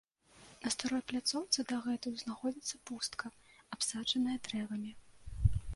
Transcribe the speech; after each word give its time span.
На 0.63 0.71
старой 0.75 1.03
пляцоўцы 1.11 1.65
дагэтуль 1.73 2.17
знаходзіцца 2.23 2.81
пустка, 2.91 3.25
абсаджаная 3.79 4.37
дрэвамі. 4.49 4.91